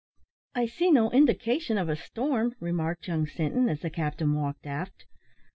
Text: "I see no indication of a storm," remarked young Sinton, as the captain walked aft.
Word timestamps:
"I 0.55 0.65
see 0.65 0.89
no 0.89 1.11
indication 1.11 1.77
of 1.77 1.87
a 1.87 1.95
storm," 1.95 2.55
remarked 2.59 3.07
young 3.07 3.27
Sinton, 3.27 3.69
as 3.69 3.81
the 3.81 3.91
captain 3.91 4.33
walked 4.33 4.65
aft. 4.65 5.05